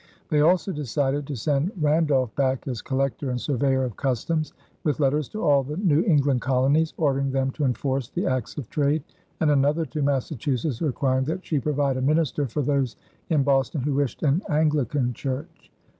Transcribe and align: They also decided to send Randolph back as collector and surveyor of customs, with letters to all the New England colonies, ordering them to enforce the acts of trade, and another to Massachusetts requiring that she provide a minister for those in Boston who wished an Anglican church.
They 0.29 0.41
also 0.41 0.71
decided 0.71 1.27
to 1.27 1.35
send 1.35 1.73
Randolph 1.79 2.35
back 2.35 2.67
as 2.67 2.81
collector 2.81 3.29
and 3.29 3.39
surveyor 3.39 3.83
of 3.83 3.97
customs, 3.97 4.51
with 4.83 4.99
letters 4.99 5.29
to 5.29 5.43
all 5.43 5.61
the 5.61 5.77
New 5.77 6.03
England 6.05 6.41
colonies, 6.41 6.95
ordering 6.97 7.29
them 7.29 7.51
to 7.51 7.65
enforce 7.65 8.09
the 8.09 8.25
acts 8.25 8.57
of 8.57 8.67
trade, 8.71 9.03
and 9.41 9.51
another 9.51 9.85
to 9.85 10.01
Massachusetts 10.01 10.81
requiring 10.81 11.25
that 11.25 11.45
she 11.45 11.59
provide 11.59 11.97
a 11.97 12.01
minister 12.01 12.47
for 12.47 12.63
those 12.63 12.95
in 13.29 13.43
Boston 13.43 13.81
who 13.81 13.93
wished 13.93 14.23
an 14.23 14.41
Anglican 14.49 15.13
church. 15.13 15.71